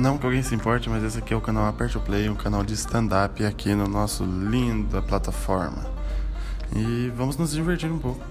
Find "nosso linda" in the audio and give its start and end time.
3.86-5.02